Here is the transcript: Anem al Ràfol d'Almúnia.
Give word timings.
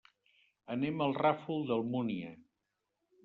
Anem 0.75 1.03
al 1.07 1.13
Ràfol 1.17 1.61
d'Almúnia. 1.71 2.31